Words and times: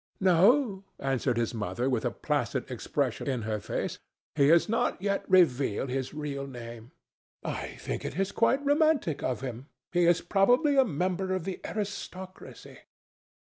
"No," 0.19 0.83
answered 0.99 1.37
his 1.37 1.53
mother 1.53 1.87
with 1.87 2.03
a 2.05 2.09
placid 2.09 2.71
expression 2.71 3.27
in 3.29 3.43
her 3.43 3.59
face. 3.59 3.99
"He 4.33 4.47
has 4.47 4.67
not 4.67 4.99
yet 4.99 5.23
revealed 5.29 5.89
his 5.91 6.11
real 6.11 6.47
name. 6.47 6.89
I 7.43 7.75
think 7.75 8.03
it 8.03 8.17
is 8.17 8.31
quite 8.31 8.65
romantic 8.65 9.21
of 9.21 9.41
him. 9.41 9.67
He 9.91 10.05
is 10.07 10.21
probably 10.21 10.75
a 10.75 10.85
member 10.85 11.31
of 11.35 11.43
the 11.43 11.61
aristocracy." 11.63 12.79